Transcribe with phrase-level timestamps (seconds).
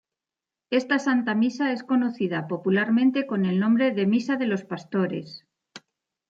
[0.71, 5.45] Esta Santa Misa es conocida popularmente con el nombre de "Misa de los pastores".